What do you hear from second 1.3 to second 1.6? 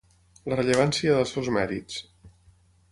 seus